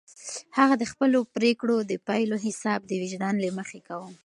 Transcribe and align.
هغه 0.57 0.75
د 0.77 0.83
خپلو 0.91 1.19
پرېکړو 1.35 1.77
د 1.91 1.93
پایلو 2.07 2.37
حساب 2.45 2.79
د 2.85 2.91
وجدان 3.03 3.35
له 3.43 3.49
مخې 3.59 3.79
کاوه. 3.87 4.09